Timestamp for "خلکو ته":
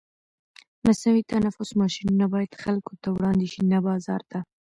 2.63-3.07